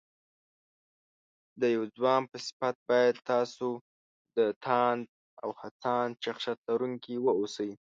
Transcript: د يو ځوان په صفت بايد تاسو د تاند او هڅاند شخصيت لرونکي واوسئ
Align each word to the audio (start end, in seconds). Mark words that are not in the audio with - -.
د 1.59 1.61
يو 1.75 1.83
ځوان 1.95 2.21
په 2.31 2.37
صفت 2.47 2.75
بايد 2.89 3.15
تاسو 3.31 3.67
د 4.35 4.37
تاند 4.65 5.03
او 5.43 5.49
هڅاند 5.61 6.13
شخصيت 6.25 6.59
لرونکي 6.69 7.15
واوسئ 7.19 7.71